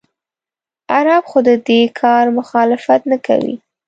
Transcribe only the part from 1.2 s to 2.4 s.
خو د دې کار